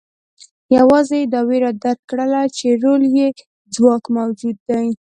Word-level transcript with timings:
یوازې 0.77 1.15
یې 1.21 1.29
دا 1.33 1.41
وېره 1.49 1.71
درک 1.83 2.01
کړې 2.09 2.43
چې 2.57 2.67
رول 2.83 3.03
کې 3.15 3.27
ځواک 3.75 4.03
موجود 4.17 4.57
دی. 4.69 4.87